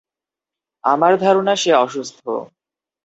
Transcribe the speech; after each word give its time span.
আমার 0.83 1.13
ধারণা 1.17 1.53
সে 1.55 1.71
অসুস্থ। 1.75 2.21